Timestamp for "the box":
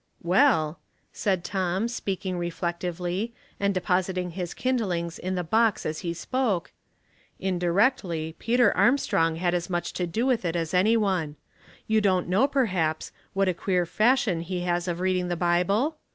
5.35-5.85